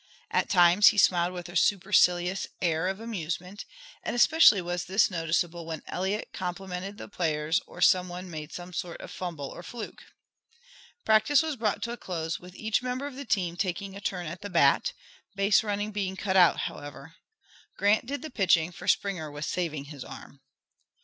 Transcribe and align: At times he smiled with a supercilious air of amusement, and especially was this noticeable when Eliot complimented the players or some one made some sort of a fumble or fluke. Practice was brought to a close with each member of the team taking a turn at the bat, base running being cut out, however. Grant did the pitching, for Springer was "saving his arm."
At 0.31 0.49
times 0.49 0.87
he 0.87 0.97
smiled 0.97 1.31
with 1.33 1.47
a 1.47 1.55
supercilious 1.55 2.47
air 2.59 2.87
of 2.87 2.99
amusement, 2.99 3.65
and 4.01 4.15
especially 4.15 4.59
was 4.59 4.85
this 4.85 5.11
noticeable 5.11 5.63
when 5.67 5.83
Eliot 5.85 6.29
complimented 6.33 6.97
the 6.97 7.07
players 7.07 7.61
or 7.67 7.81
some 7.81 8.09
one 8.09 8.27
made 8.27 8.51
some 8.51 8.73
sort 8.73 8.99
of 8.99 9.11
a 9.11 9.13
fumble 9.13 9.45
or 9.49 9.61
fluke. 9.61 10.01
Practice 11.05 11.43
was 11.43 11.55
brought 11.55 11.83
to 11.83 11.91
a 11.91 11.97
close 11.97 12.39
with 12.39 12.55
each 12.55 12.81
member 12.81 13.05
of 13.05 13.13
the 13.15 13.25
team 13.25 13.55
taking 13.55 13.95
a 13.95 14.01
turn 14.01 14.25
at 14.25 14.41
the 14.41 14.49
bat, 14.49 14.93
base 15.35 15.63
running 15.63 15.91
being 15.91 16.15
cut 16.17 16.35
out, 16.35 16.61
however. 16.61 17.13
Grant 17.77 18.07
did 18.07 18.23
the 18.23 18.31
pitching, 18.31 18.71
for 18.71 18.87
Springer 18.87 19.29
was 19.29 19.45
"saving 19.45 19.85
his 19.85 20.03
arm." 20.03 20.41